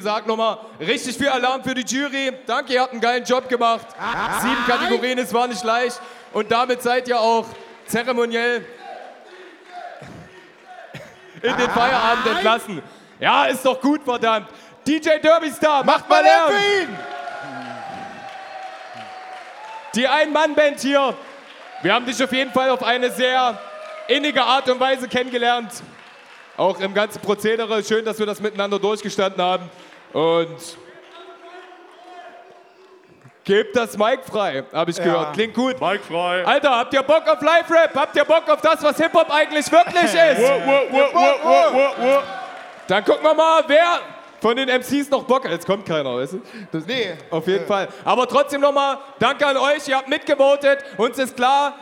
[0.00, 2.32] gesagt nochmal richtig viel Alarm für die Jury.
[2.46, 3.86] Danke, ihr habt einen geilen Job gemacht.
[4.40, 6.00] Sieben Kategorien, es war nicht leicht.
[6.32, 7.44] Und damit seid ihr auch
[7.86, 8.64] zeremoniell
[11.42, 12.82] in den Feierabend entlassen.
[13.18, 14.48] Ja, ist doch gut, verdammt.
[14.86, 16.54] DJ Derby Star, macht mal Lärm.
[19.94, 21.14] Die Ein-Mann-Band hier.
[21.82, 23.60] Wir haben dich auf jeden Fall auf eine sehr
[24.08, 25.82] innige Art und Weise kennengelernt.
[26.56, 27.84] Auch im ganzen Prozedere.
[27.84, 29.68] Schön, dass wir das miteinander durchgestanden haben.
[30.12, 30.56] Und
[33.44, 35.34] gebt das Mic frei, habe ich gehört.
[35.34, 35.80] Klingt gut.
[35.80, 36.44] Mike frei.
[36.44, 37.94] Alter, habt ihr Bock auf Live-Rap?
[37.94, 40.42] Habt ihr Bock auf das, was Hip-Hop eigentlich wirklich ist?
[42.86, 44.00] Dann gucken wir mal, wer
[44.40, 45.52] von den MCs noch Bock hat.
[45.52, 46.42] Jetzt kommt keiner, weißt du?
[46.72, 47.12] Das, Nee.
[47.30, 47.88] Auf jeden Fall.
[48.04, 50.78] Aber trotzdem nochmal, danke an euch, ihr habt mitgevotet.
[50.96, 51.74] Uns ist klar,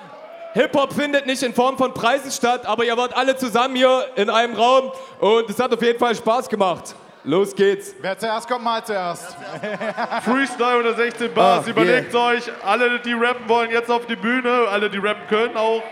[0.55, 4.29] Hip-Hop findet nicht in Form von Preisen statt, aber ihr wart alle zusammen hier in
[4.29, 6.95] einem Raum und es hat auf jeden Fall Spaß gemacht.
[7.25, 7.95] Los geht's.
[8.01, 9.37] Wer zuerst kommt, mal zuerst.
[10.25, 11.67] Freestyle oder 16 Bars.
[11.67, 14.67] Ah, Überlegt euch, alle, die rappen wollen, jetzt auf die Bühne.
[14.71, 15.83] Alle, die rappen können auch.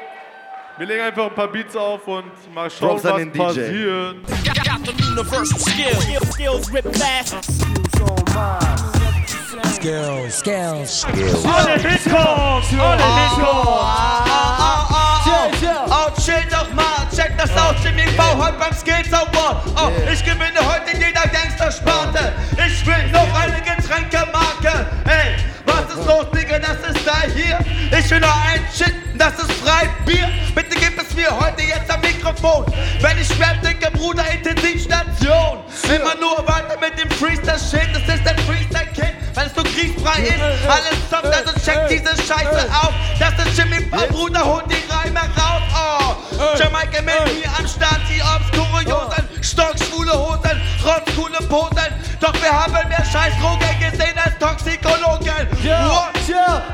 [0.78, 3.38] Wir legen einfach ein paar Beats auf und mal schauen, Props was den DJ.
[3.38, 4.16] passiert.
[9.74, 11.00] Skills, skills.
[11.00, 11.44] Skills, skills.
[11.44, 12.72] Alle Hitchcocks!
[12.78, 13.02] Alle
[15.88, 19.56] Oh, chill doch mal, check das aus, Jimmy V heute beim Skills Award.
[19.77, 20.55] Oh, ich gewinne
[47.34, 51.92] Mir am Start, die obskure Josen, stockschwule Hosen, rotzcoole Posen.
[52.20, 53.85] Doch wir haben mehr Scheißdrogen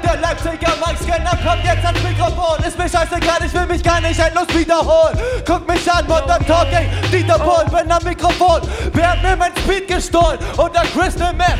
[0.02, 2.64] der Leipziger Mike-Scanner kommt jetzt ans Mikrofon.
[2.64, 5.18] Ist mir scheißegal, ich will mich gar nicht endlos wiederholen.
[5.46, 8.60] Guck mich an, Modern Talking, Dieter Bohlen, bin am Mikrofon.
[8.92, 10.38] Wer hat mir mein Speed gestohlen?
[10.56, 11.58] Und der Crystal Meth.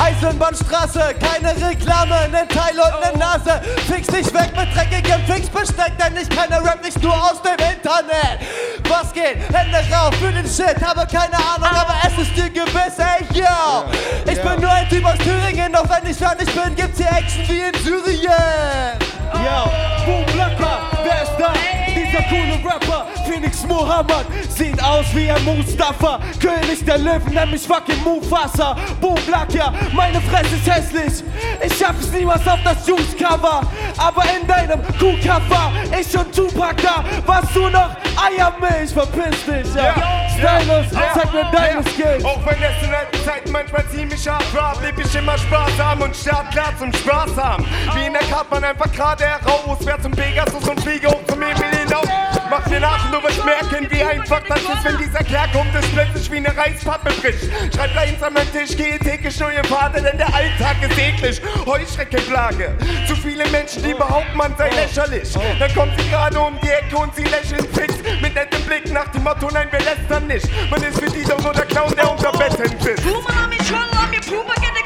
[0.00, 3.60] Eisenbahnstraße, keine Reklame, nen Teil und ne Nase.
[3.86, 8.40] Fix dich weg mit dreckigem Fixbesteck, denn ich kenne Rap nicht nur aus dem Internet.
[8.88, 9.36] Was geht?
[9.52, 13.84] Hände rauf für den Shit, habe keine Ahnung, aber es ist dir gewiss, ey, yo.
[14.24, 17.46] Ich bin nur ein Typ aus Thüringen, doch wenn ich fertig bin, gibt's hier Action
[17.48, 18.98] wie in Syrien.
[19.34, 19.70] Yo,
[20.06, 21.77] Boom Blacker, wer ist da?
[22.18, 28.02] Dieser coole Rapper, Phoenix Muhammad, sieht aus wie ein Mustafa, König der Löwen, nämlich fucking
[28.02, 28.76] Mufasa.
[29.00, 31.24] Boom Blacker, meine Fresse ist hässlich,
[31.64, 33.62] ich schaff es niemals auf das Juice-Cover,
[33.96, 39.94] aber in deinem Kuhcover, ich und Tupac da, warst du noch Eiermilch, verpiss dich, ja.
[40.36, 42.24] Stylus, zeig mir deine Skills.
[42.24, 46.16] Auch wenn es in alten Zeiten manchmal ziemlich hart war, blieb ich immer sparsam und
[46.16, 47.66] startklar zum Spaß haben.
[47.94, 51.67] Wie in der Kartbahn einfach gerade heraus, wer zum Pegasus und fliege hoch zum Himmel
[51.88, 52.06] hinaus.
[52.50, 55.92] Mach mir nach du wirst merken, wie einfach das ist, wenn dieser Kerl kommt, ist
[55.92, 57.50] plötzlich wie eine Reispappe frisch.
[57.74, 61.42] Schreib Lines an meinen Tisch, gehe täglich neue Pfade, denn der Alltag ist eklig.
[61.66, 62.76] Heuschreckenplage.
[63.06, 65.34] Zu viele Menschen, die behaupten, man sei lächerlich.
[65.58, 67.94] Dann kommt sie gerade um die Ecke und sie lächeln fix.
[68.22, 70.48] Mit nettem Blick nach dem Motto, nein, wir lästern nicht.
[70.70, 73.02] Man ist für die doch nur der Clown, der unter Betten sitzt.
[73.02, 74.77] Fuma na michola, mi pruba che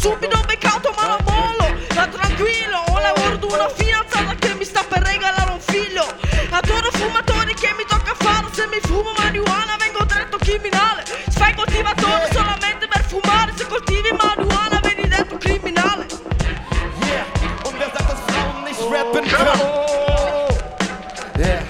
[0.00, 4.82] subito beccato Ma la mollo, sta tranquillo Ho lavoro di una fidanzata che mi sta
[4.88, 6.04] per regalare un figlio
[6.50, 11.54] Adoro fumatori che mi tocca fare Se mi fumo marijuana vengo detto criminale Se fai
[11.54, 16.06] coltivatore solamente per fumare Se coltivi marijuana vieni detto criminale
[17.06, 17.24] Yeah,
[17.64, 19.60] und wer sagt, dass Frauen nicht rappen können?
[21.36, 21.62] Yeah.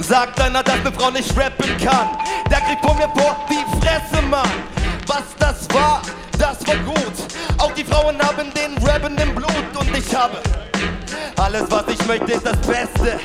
[0.00, 2.10] Sagt einer, dass eine Frau nicht rappen kann.
[2.50, 4.50] Der kriegt von mir vor die Fresse, Mann.
[5.06, 6.02] Was das war,
[6.58, 7.14] das war gut.
[7.58, 10.38] Auch die Frauen haben den Rappen im Blut und ich habe
[11.36, 13.18] alles, was ich möchte, ist das Beste.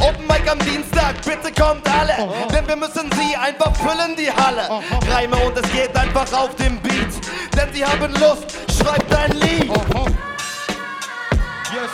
[0.00, 2.28] Open Mic am Dienstag, bitte kommt alle.
[2.52, 4.68] Denn wir müssen sie einfach füllen, die Halle.
[5.10, 7.12] Reime und es geht einfach auf dem Beat.
[7.56, 8.46] Denn sie haben Lust,
[8.78, 9.70] schreibt ein Lied.
[11.72, 11.90] Yes,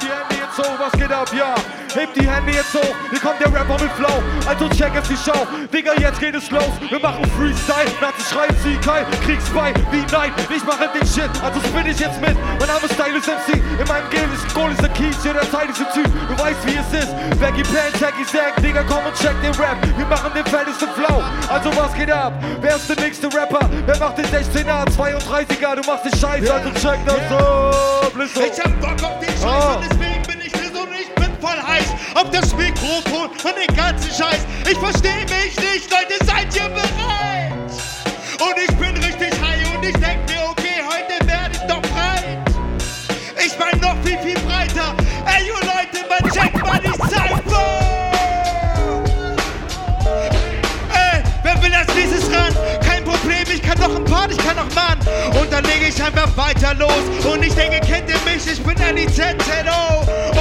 [0.00, 1.22] die Hände jetzt hoch, was geht ab?
[1.22, 1.54] ab, ja.
[1.94, 4.22] Hebt die Hände jetzt hoch, hier kommt der Rapper mit Flow.
[4.46, 5.46] Also check es die Show.
[5.72, 6.72] Digga, jetzt geht es los.
[6.88, 10.32] Wir machen Freestyle, Nazi schreien sie kein Kriegsbei wie nein.
[10.48, 12.34] Ich mache den Shit, also spin ich jetzt mit.
[12.58, 13.54] Mein Name ist Style ist MC.
[13.78, 16.08] In meinem Game ist Goal ist der Keys, jeder Zeit ist ein Typ.
[16.28, 17.12] Du weißt wie es ist.
[17.38, 19.76] Baggy Pants, Hacky Sack, Digga, komm und check den Rap.
[19.96, 21.22] Wir machen den fettesten Flow.
[21.48, 22.32] Also was geht ab?
[22.60, 23.68] Wer ist der nächste Rapper?
[23.86, 25.76] Wer macht den 16er, 32er?
[25.76, 28.08] Du machst den Scheiß, also check das so.
[28.14, 28.40] Blisso.
[28.40, 29.74] Ich hab Bock auf den Scheiß Ah.
[29.74, 30.21] und deswegen
[31.42, 34.46] voll heiß auf das Mikrofon und den ganzen Scheiß.
[34.70, 37.52] Ich versteh mich nicht, Leute, seid ihr bereit?
[38.38, 42.38] Und ich bin richtig high und ich denk mir, okay, heute werde ich noch breit.
[43.44, 44.94] Ich mein noch viel, viel breiter.
[45.26, 47.82] Ey, you Leute, man checkt mal die Cypher!
[50.94, 52.54] Ey, wer will als nächstes ran?
[52.86, 54.98] Kein Problem, ich kann noch ein Part, ich kann noch Mann.
[55.40, 57.02] Und dann lege ich einfach weiter los.
[57.24, 58.46] Und ich denke, kennt ihr mich?
[58.46, 60.31] Ich bin Annie ZZO.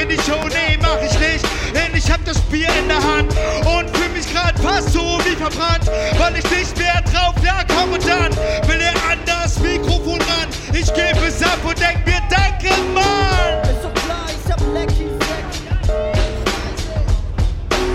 [0.00, 0.40] In die Show.
[0.48, 1.44] Nee, mach ich nicht.
[1.74, 3.32] Denn ich hab das Bier in der Hand.
[3.64, 5.90] Und fühl mich grad fast so wie verbrannt.
[6.18, 7.64] Weil ich nicht mehr drauf lag.
[7.68, 8.34] Komm und dann
[8.68, 10.48] will er an das Mikrofon ran.
[10.72, 13.62] Ich gebe es ab und denk mir, danke, Mann.
[13.62, 15.08] Ist doch klar, ich hab Lecky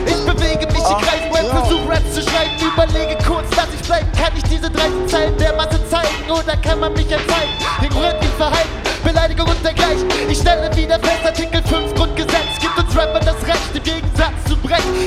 [0.06, 4.08] Ich bewege mich in Kreisen, Rap, versuch Raps zu schreiben, überlege kurz, dass ich bleiben
[4.18, 4.32] kann.
[4.36, 7.52] Ich diese 13 Zeilen der Masse zeigen oder kann man mich erzeigen?
[7.82, 8.70] Ignorant Verhalten,
[9.04, 10.08] Beleidigung und dergleichen.
[10.30, 11.55] Ich stelle wieder fest, 5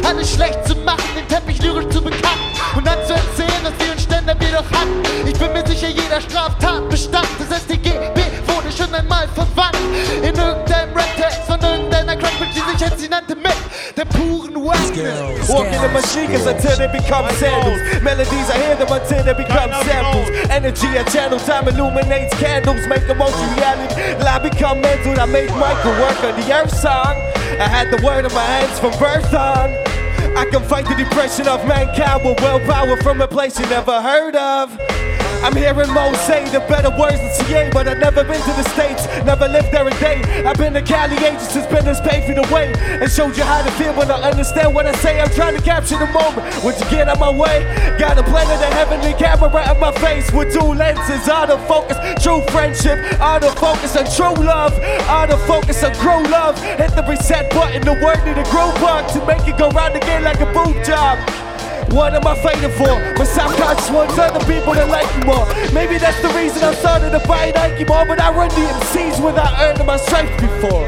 [0.04, 3.92] alles schlecht zu machen, den Teppich lyrisch zu bekacken und dann zu erzählen, dass wir
[3.92, 5.02] uns Ständer wir doch hatten.
[5.26, 7.28] Ich bin mir sicher, jeder Straftat bestand.
[7.38, 9.76] Das StGB wurde schon einmal verwandt
[10.16, 13.56] in irgendeinem Rap-Text von irgendeiner Crackbitch, die sich jetzt sie nannte mit
[13.96, 15.48] der puren Wackness.
[15.48, 17.80] Walking in sneakers until they become sandals.
[18.02, 20.28] Melodies, I hear them until they become samples.
[20.50, 23.94] Energy, a channel, time illuminates candles, make emotion reality.
[24.22, 27.16] I become mental, I make Michael work on the earth song.
[27.58, 29.87] I had the word in my hands from birth on.
[30.38, 34.36] I can fight the depression of mankind with willpower from a place you never heard
[34.36, 34.87] of.
[35.42, 38.68] I'm hearing Mo say the better words than CA, but I've never been to the
[38.70, 40.20] States, never lived there a day.
[40.44, 43.62] I've been to Cali agents since business paid for the way and showed you how
[43.62, 45.20] to feel when I understand what I say.
[45.20, 46.42] I'm trying to capture the moment.
[46.64, 47.62] Would you get out my way?
[47.98, 51.96] Got a planet of heavenly camera in my face with two lenses, Out of focus,
[52.22, 54.72] true friendship, out of focus on true love,
[55.08, 56.58] out of focus on grow love.
[56.62, 59.94] Hit the reset button, the word need a grow bug to make it go round
[59.94, 61.47] again like a boot job.
[61.90, 62.94] What am I fighting for?
[63.16, 65.46] My subconscious wants other people to like me more.
[65.72, 69.24] Maybe that's the reason I started to buy Nike more, but I run the MCs
[69.24, 70.86] without earning my stripes before.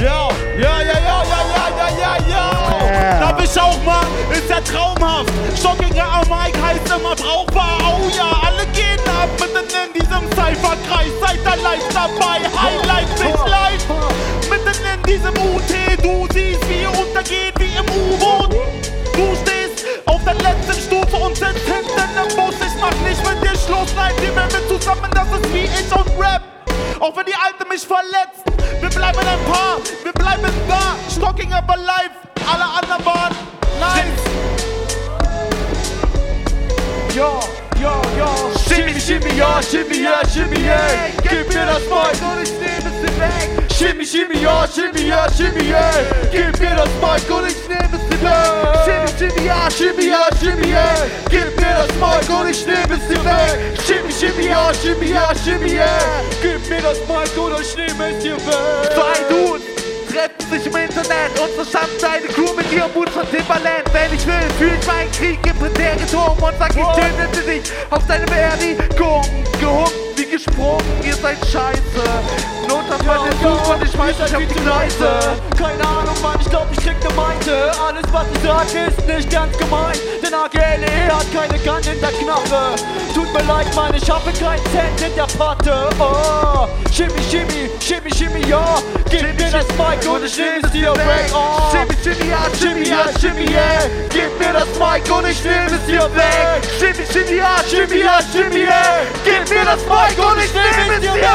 [0.00, 3.20] Ja, ja, ja, ja, ja, ja, ja, ja, ja.
[3.20, 4.06] Darf ich auch mal?
[4.32, 5.30] Ist ja traumhaft.
[5.58, 7.78] Stockinger am Mike heißt immer brauchbar.
[7.84, 11.12] Oh ja, alle gehen ab mitten in diesem Cypherkreis.
[11.20, 12.40] Seid da live dabei.
[12.56, 13.84] Highlight sich live.
[14.48, 15.70] Mitten in diesem UT.
[16.02, 18.89] Du siehst, wie untergeht wie im U-Boot.
[19.14, 22.54] Du stehst auf der letzten Stufe und sitzt hinten im Bus.
[22.60, 23.92] Ich mach nicht mit dir Schluss.
[23.96, 25.10] Nein, wir werden zusammen.
[25.12, 26.42] Das ist wie ich und Rap.
[27.00, 28.44] Auch wenn die Alte mich verletzt,
[28.80, 30.96] wir bleiben ein Paar, wir bleiben da.
[31.10, 32.10] Stocking aber live,
[32.46, 33.34] alle anderen waren
[33.80, 34.20] nice.
[37.16, 37.40] Ja,
[37.80, 38.34] ja, ja.
[38.68, 40.78] Shimmy, shimmy, ja, shimmy, ja, shimmy, yeah.
[41.22, 43.72] Gib mir das Mic und ich nehme es dir weg.
[43.72, 45.90] Shimmy, shimmy, ja, shimmy, ja, shimmy, yeah.
[46.30, 48.09] Gib mir das Mic und ich nehme es.
[48.20, 51.06] Shimmy, ja, shimmy, ja, shimmy, yeah.
[51.28, 53.78] Gib mir das Mic und ich nehme es dir weg.
[53.86, 56.22] Shimmy, shimmy, ja, shimmy, ja, shimmy, yeah.
[56.42, 58.92] Gib mir das Mic und ich nehme es dir weg.
[58.94, 59.62] Zwei Dudes
[60.10, 63.84] treffen sich im Internet und zusammen eine Crew mit ihrem Mut von Timberland.
[63.92, 68.06] Wenn ich will, fühl ich meinen Krieg im Präteritum und sag, ich tötete dich auf
[68.06, 69.24] deine Beerdigung.
[69.60, 72.04] Gehunkt wie gesprungen, ihr seid scheiße.
[72.68, 75.38] Not auf meine Suche und ich weiß, ich hab die Gleise.
[75.56, 77.72] Keine Ahnung, Mann, ich glaub, ich krieg ne Meinte.
[77.80, 79.96] Alles, was ich sag, ist nicht ganz gemein.
[80.22, 82.74] Denn AGLE hat keine Kant in der Knarre.
[83.14, 85.88] Tut mir leid, Mann, ich habe keinen Cent in der Patte.
[85.98, 88.76] Oh, shimmy, shimmy, shimmy, shimmy, ja.
[89.08, 91.32] Gib mir das Mic und ich nehm es dir weg.
[91.32, 93.88] Oh, Shimmy, shimmy, ja, shimmy, ja, shimmy, yeah.
[94.10, 96.60] Gib mir das Mic und ich nehm es dir weg.
[96.78, 99.00] Shimmy, shimmy, ja, shimmy, ja, shimmy, yeah.
[99.24, 101.30] Gib mir das Mic und ich nehme es dir weg.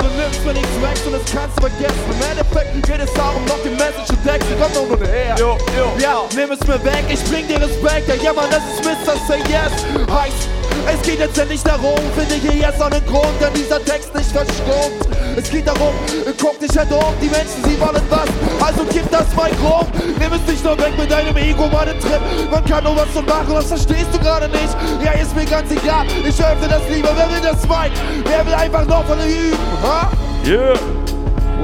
[0.00, 2.02] Du nimmst mir nichts weg und das kannst du vergessen.
[2.10, 4.56] Im Endeffekt geht es darum, noch die Message zu texten.
[4.60, 5.36] Komm doch nur her.
[5.38, 5.92] Jo, jo.
[6.02, 8.08] Ja, nimm es mir weg, ich bring dir Respekt.
[8.08, 9.14] Ja, ja, Mann, das ist Mr.
[9.28, 9.70] Say Yes.
[10.10, 10.48] Heißt,
[10.86, 14.14] es geht geht letztendlich darum, finde ich hier jetzt noch einen Grund, denn dieser Text
[14.14, 15.06] nicht verstummt.
[15.36, 15.92] Es geht darum,
[16.40, 19.86] guck dich halt um, die Menschen, sie wollen was, also gib das mal rum.
[20.18, 22.20] Nimm es nicht nur weg mit deinem Ego, meinen Trip.
[22.50, 24.74] Man kann nur was so machen, das verstehst du gerade nicht.
[25.04, 27.92] Ja, ist mir ganz egal, ich öffne das lieber, wer will das Mic?
[28.24, 30.10] Wer will einfach noch von üben, ha?
[30.46, 30.74] Yeah.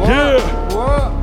[0.06, 0.40] Yeah.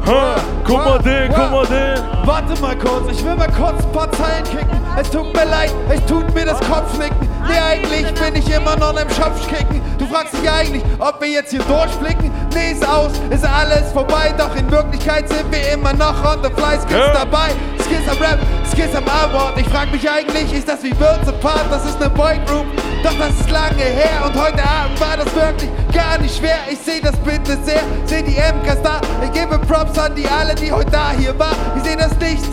[0.07, 0.35] Ha.
[0.65, 1.99] Guck mal den, guck mal den.
[2.25, 4.81] Warte mal kurz, ich will mal kurz ein paar Zeilen kicken.
[4.99, 7.34] Es tut mir leid, es tut mir das Kopfnicken.
[7.47, 9.81] Nee, eigentlich bin ich immer noch im Schopf kicken.
[9.97, 12.31] Du fragst dich eigentlich, ob wir jetzt hier durchblicken.
[12.53, 14.33] Nee, ist aus, ist alles vorbei.
[14.37, 16.77] Doch in Wirklichkeit sind wir immer noch on the fly.
[16.81, 17.13] Skills Ja.
[17.13, 17.49] dabei,
[17.83, 18.39] Skills am Rap,
[18.71, 19.57] Skills am Award.
[19.57, 21.65] Ich frag mich eigentlich, ist das wie Würze Part?
[21.69, 22.65] Das ist ne Boygroup.
[23.03, 26.57] Doch das ist lange her und heute Abend war das wirklich gar nicht schwer.
[26.71, 28.99] Ich seh das bitte sehr, seh die MKs da.
[29.23, 31.55] Ich gebe Props an die alle, die heute da hier waren.
[31.77, 32.43] Ich seh das nicht.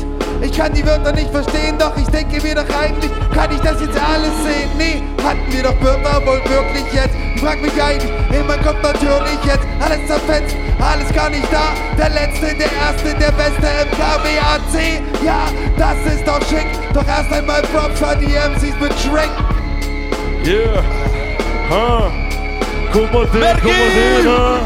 [0.43, 3.81] Ich kann die Wörter nicht verstehen, doch ich denke mir doch eigentlich, kann ich das
[3.81, 4.71] jetzt alles sehen?
[4.77, 7.15] Nee, hatten wir doch Wörter wohl wirklich jetzt?
[7.35, 11.73] Ich frag mich eigentlich, in mein Kopf natürlich jetzt, alles zerfetzt, alles gar nicht da.
[11.97, 15.25] Der Letzte, der Erste, der Beste im KWAC.
[15.25, 15.47] Ja,
[15.79, 19.31] das ist doch schick, doch erst einmal Props an die MCs mit Shrek.
[20.45, 20.83] Yeah.
[21.71, 22.11] Ha.
[22.93, 24.59] Guck mal den, guck mal den, ha.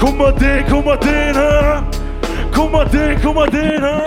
[0.00, 1.84] Guck mal den, guck mal den, ha.
[2.56, 4.02] Guck mal den, guck mal den, ha.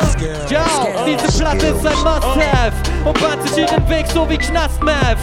[0.49, 0.65] Ja,
[1.05, 2.73] diese Platte ist ein Must-Have
[3.05, 5.17] und bahnt sich ihren Weg so wie Knast-Math.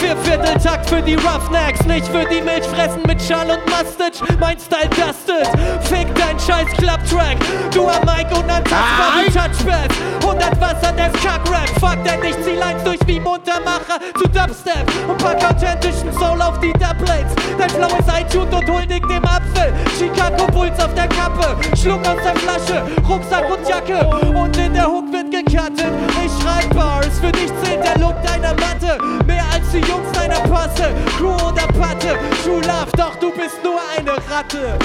[0.00, 4.24] Vier Vierteltakt für die Roughnecks, nicht für die Milchfressen mit Schall und Mustache.
[4.38, 5.48] Mein Style dustet,
[5.82, 7.36] fick dein scheiß Club-Track.
[7.72, 9.94] Du am Mic und wie Touchpads.
[10.22, 15.18] 100 Wasser des Kack-Rap, fuck denn ich zieh Lines durch wie Muntermacher zu Dubstep und
[15.18, 17.34] pack authentischen Soul auf die Dubplates.
[17.58, 19.72] Dein Flow ist iTunes und huldig dem Apfel.
[19.98, 24.86] Chicago Bulls auf der Kappe, Schluck aus der Flasche, Rucksack und Jacke und in der
[24.86, 25.92] Hook wird gecuttet.
[26.24, 28.98] Ich schreib Bars, für dich zählt der Look deiner Matte.
[29.26, 32.18] Mehr als die Jungs deiner Passe, Crew oder Patte.
[32.44, 34.78] True Love, doch du bist nur eine Ratte.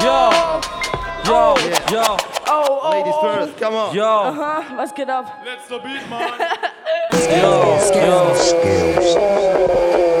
[0.00, 0.30] Yo,
[1.26, 1.54] yo,
[1.90, 2.16] yo,
[2.46, 3.22] Oh, oh, Ladies oh.
[3.26, 3.94] first, come on.
[3.94, 5.24] yo, Aha, was geht ab?
[5.44, 6.20] Letzter Beat, Mann.
[7.40, 8.34] yo, yo.
[9.00, 10.13] Yo.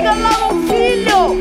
[0.00, 1.36] Sta per regalare un figlio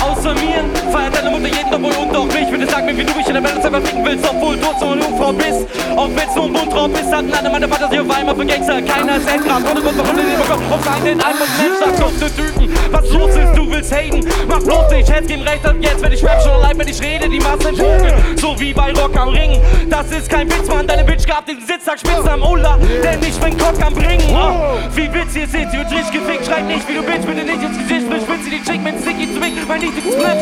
[0.00, 2.32] Außer mir feiert deine Mutter jeden Doppel und auch mich.
[2.32, 2.41] Bitte
[2.72, 5.02] sag mir, wie du mich in der Welt selber ficken willst, obwohl du so eine
[5.02, 5.66] Jungfrau bist.
[5.94, 8.80] Auch wenn's nur ein Wundraum bist, hatten alle meine Fantasie auf einmal für Gangster.
[8.80, 10.72] Keiner ist Endgrad, ohne Grund, warum du den bekommst.
[10.72, 12.74] Auf einen Einmal Mensch, sag dunkle Typen.
[12.90, 14.26] Was los ist, du willst haten.
[14.48, 17.00] Mach bloß nicht, hätt's geben recht, und jetzt, wenn ich rap, schon allein, wenn ich
[17.02, 18.14] rede, die Massen entwugeln.
[18.36, 19.60] So wie bei Rock am Ring.
[19.90, 22.78] Das ist kein Witz, Mann, deine Bitch gab den Sitzsack spitz am Ulla.
[23.04, 24.24] Denn ich bin Cock am Bringen.
[24.32, 26.46] Oh, wie Witz ihr seht, sie wird richtig gefickt.
[26.46, 28.06] Schreit nicht, wie du bist, bitte nicht ins Gesicht.
[28.06, 29.31] Sprich, spitz sie die Chick mit Sticky
[29.78, 30.36] niedrigen Split.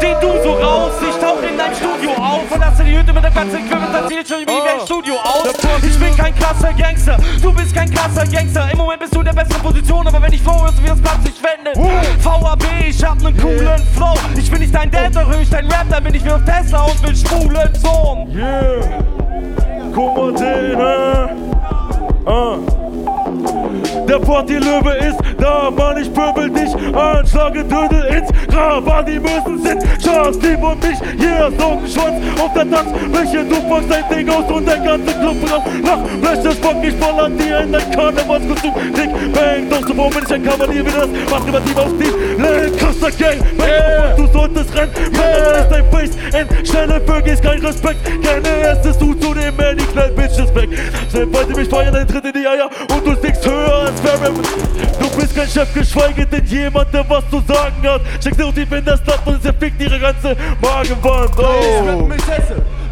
[0.00, 3.24] Den du so raus, ich tauch in deinem Studio auf und lasse die Hütte mit
[3.24, 5.48] der ganzen Equipment, das sieht schon wie ein Studio aus.
[5.82, 8.70] Ich bin kein krasser Gangster, du bist kein krasser Gangster.
[8.70, 11.24] Im Moment bist du in der besten Position, aber wenn ich flow, wirst du Platz
[11.24, 11.82] nicht wenden.
[12.22, 14.14] VAB, ich hab nen coolen Flow.
[14.36, 16.44] Ich bin nicht dein Dad, doch höre ich dein Rap, dann bin ich wie auf
[16.44, 18.30] Tesla und will schwulen Sohn.
[18.36, 19.02] Yeah.
[19.92, 21.28] Guck mal den, ha.
[22.24, 22.77] Ah.
[24.08, 26.74] Der Partylöwe ist da, Mann, ich pöbel dich.
[26.94, 32.16] An, schlage Dödel ins Grab, an die müssen sind Charles, Steve und mich, yeah, Sockenschwanz
[32.40, 36.52] auf der Tanzfläche, du packst dein Ding aus und der ganze Club raucht, lach, Fläche,
[36.52, 40.44] Spock, ich baller dir in dein Karnevalskostüm, Dick, Bang, doch so, warum bin ich ein
[40.44, 41.08] Kavalier, wie das.
[41.30, 45.60] Macht privativ auf die Lane, krasser Gang, Bang, du solltest rennen, yeah.
[45.60, 49.76] ist dein Face, in schnelle Vögel ist kein Respekt, keine erstes du zu dem Man,
[49.76, 50.70] die kleinen Bitches weg,
[51.08, 54.36] selbst wollte mich feiern, dein Tritt in die Eier und du stickst höher als Ferrum,
[55.00, 58.70] du bist kein Chef, geschweige denn jemand, der was zu sagen hat, steckst so tief
[58.72, 62.08] in der Stadt und sie fickt ihre ganze Magenwand, oh.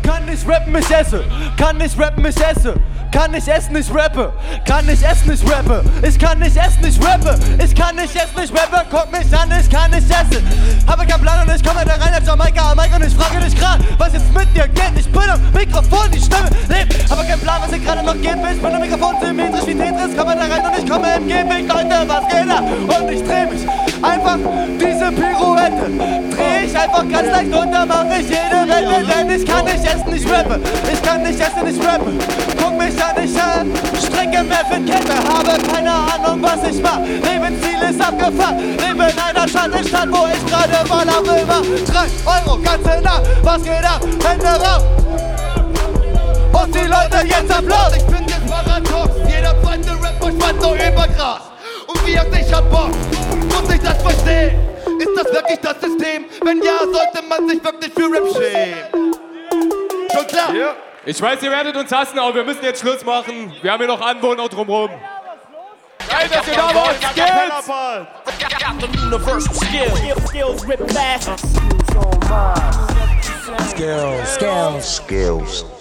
[0.07, 0.47] Kann ich esse.
[0.47, 1.25] Kann nicht rappen, ich esse.
[1.57, 2.75] Kann nicht rappen, ich esse.
[3.11, 4.33] Kann nicht essen, ich rappe.
[4.65, 5.85] Kann nicht essen, ich rappe.
[6.07, 7.39] Ich kann nicht essen, ich rappe.
[7.65, 8.87] Ich kann nicht essen, ich rappe.
[8.91, 10.47] Guck mich an, ich kann nicht essen.
[10.87, 13.45] Habe keinen Plan und ich komme da rein als Jamaika am Mike und ich frage
[13.45, 14.93] dich grad, was jetzt mit dir geht.
[14.97, 17.11] Ich bin am Mikrofon, die Stimme lebt.
[17.11, 18.37] Habe keinen Plan, was hier gerade noch geht.
[18.53, 20.17] Ich bin am Mikrofon symmetrisch wie Tetris.
[20.17, 21.67] Komme da rein und ich komme im Gehweg.
[21.67, 22.59] Leute, was geht da?
[22.59, 23.67] Und ich dreh mich
[24.03, 24.39] Einfach
[25.77, 30.15] dreh ich einfach ganz leicht runter, mach ich jede Welle, denn ich kann nicht essen,
[30.15, 30.61] ich rappe.
[30.93, 32.13] Ich kann nicht essen, ich rappe.
[32.59, 34.45] Guck mich an, ich äh, strecke
[34.87, 37.01] Kette, habe keine Ahnung, was ich mach.
[37.01, 41.63] Lebensziel ist abgefahren, lebe in einer Schattenstadt, wo ich gerade ballern will, war.
[41.87, 44.01] Drei Euro, ganze Nacht, was geht ab?
[44.25, 44.83] Hände raus!
[46.53, 47.96] Und die Leute jetzt Applaus!
[55.49, 56.25] Wirklich das System?
[56.43, 59.15] Wenn ja, sollte man sich wirklich für Rap schämen.
[60.13, 60.55] Schon klar?
[60.55, 60.75] Ja.
[61.05, 63.53] Ich weiß, ihr werdet uns hassen, aber wir müssen jetzt Schluss machen.
[63.63, 64.91] Wir haben hier noch Anwohner drumherum.
[66.09, 66.97] Geil, dass ihr da wart.
[67.13, 67.69] Skills!
[69.03, 69.55] Universal.
[70.27, 71.47] Skills rip fast.
[73.71, 75.76] Skills, skills, skills.